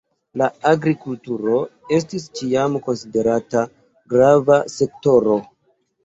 La 0.41 0.45
agrikulturo 0.67 1.57
estis 1.97 2.23
ĉiam 2.39 2.77
konsiderata 2.87 3.61
grava 4.15 4.57
sektoro. 4.77 5.37